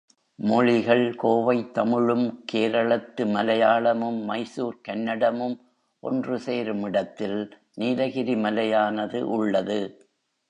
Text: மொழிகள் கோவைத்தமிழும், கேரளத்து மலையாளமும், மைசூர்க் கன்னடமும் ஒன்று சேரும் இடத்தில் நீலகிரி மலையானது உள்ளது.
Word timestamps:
மொழிகள் 0.39 1.15
கோவைத்தமிழும், 1.23 2.35
கேரளத்து 2.45 3.25
மலையாளமும், 3.25 4.21
மைசூர்க் 4.23 4.87
கன்னடமும் 4.87 5.57
ஒன்று 5.99 6.39
சேரும் 6.39 6.83
இடத்தில் 6.83 7.39
நீலகிரி 7.75 8.35
மலையானது 8.35 9.21
உள்ளது. 9.21 9.79